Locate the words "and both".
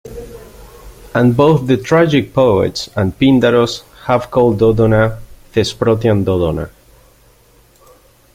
1.13-1.67